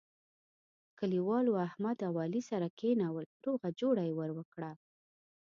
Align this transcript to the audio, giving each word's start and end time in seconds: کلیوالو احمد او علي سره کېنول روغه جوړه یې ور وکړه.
کلیوالو 0.99 1.53
احمد 1.67 1.97
او 2.07 2.13
علي 2.23 2.41
سره 2.49 2.67
کېنول 2.79 3.27
روغه 3.45 3.67
جوړه 3.79 4.01
یې 4.07 4.13
ور 4.17 4.31
وکړه. 4.37 4.71